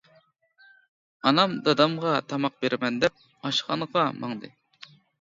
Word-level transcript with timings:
ئانام 1.25 1.53
دادامغا 1.69 2.15
تاماق 2.33 2.59
بېرىمەن 2.65 3.01
دەپ 3.07 3.23
ئاشخانىغا 3.47 4.11
ماڭدى. 4.23 4.55